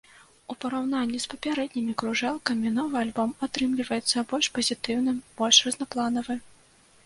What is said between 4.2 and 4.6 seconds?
больш